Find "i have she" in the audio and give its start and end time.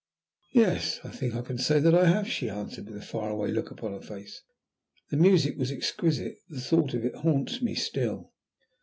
1.93-2.49